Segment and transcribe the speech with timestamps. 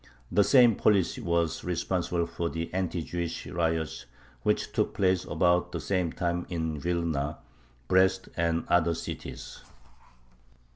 [0.31, 4.07] The same policy was responsible for the anti Jewish riots
[4.41, 7.37] which took place about the same time in Vilna,
[7.87, 9.61] Brest, and other cities.